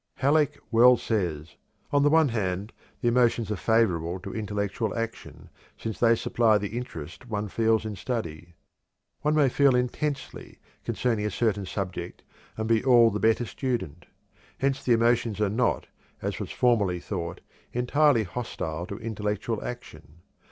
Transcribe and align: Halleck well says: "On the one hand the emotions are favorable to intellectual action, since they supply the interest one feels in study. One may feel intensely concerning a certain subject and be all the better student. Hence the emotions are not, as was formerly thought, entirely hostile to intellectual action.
Halleck 0.15 0.57
well 0.71 0.97
says: 0.97 1.57
"On 1.91 2.01
the 2.01 2.09
one 2.09 2.29
hand 2.29 2.73
the 3.01 3.07
emotions 3.07 3.51
are 3.51 3.55
favorable 3.55 4.19
to 4.21 4.33
intellectual 4.33 4.97
action, 4.97 5.51
since 5.77 5.99
they 5.99 6.15
supply 6.15 6.57
the 6.57 6.75
interest 6.75 7.29
one 7.29 7.47
feels 7.47 7.85
in 7.85 7.95
study. 7.95 8.55
One 9.21 9.35
may 9.35 9.47
feel 9.47 9.75
intensely 9.75 10.57
concerning 10.83 11.23
a 11.27 11.29
certain 11.29 11.67
subject 11.67 12.23
and 12.57 12.67
be 12.67 12.83
all 12.83 13.11
the 13.11 13.19
better 13.19 13.45
student. 13.45 14.07
Hence 14.57 14.83
the 14.83 14.93
emotions 14.93 15.39
are 15.39 15.49
not, 15.49 15.85
as 16.19 16.39
was 16.39 16.49
formerly 16.49 16.99
thought, 16.99 17.39
entirely 17.71 18.23
hostile 18.23 18.87
to 18.87 18.97
intellectual 18.97 19.63
action. 19.63 20.21